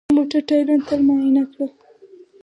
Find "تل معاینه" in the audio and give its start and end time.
0.87-1.43